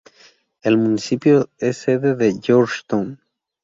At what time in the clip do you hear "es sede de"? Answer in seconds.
1.59-2.33